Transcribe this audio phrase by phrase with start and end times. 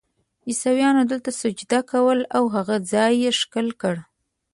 [0.47, 3.95] عیسویانو دلته سجده کوله او هغه ځای یې ښکل کړ.